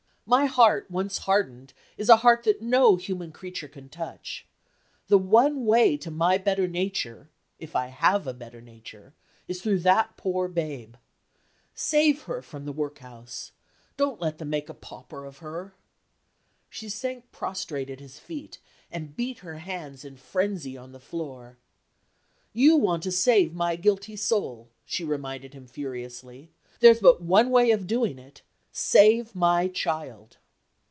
[0.27, 4.47] My heart, once hardened, is a heart that no human creature can touch.
[5.09, 9.13] The one way to my better nature if I have a better nature
[9.49, 10.95] is through that poor babe.
[11.75, 13.51] Save her from the workhouse!
[13.97, 15.73] Don't let them make a pauper of her!"
[16.69, 18.57] She sank prostrate at his feet,
[18.89, 21.57] and beat her hands in frenzy on the floor.
[22.53, 26.51] "You want to save my guilty soul," she reminded him furiously.
[26.79, 28.43] "There's but one way of doing it.
[28.73, 30.37] Save my child!"